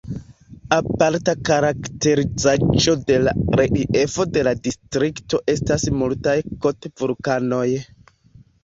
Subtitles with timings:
[0.77, 7.67] Aparta karakterizaĵo de la reliefo de la distrikto estas multaj kot-vulkanoj.